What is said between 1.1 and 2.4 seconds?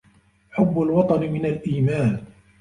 من الإيمان